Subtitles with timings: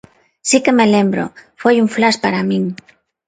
[0.49, 1.25] Si que me lembro,
[1.61, 2.63] foi un flash para min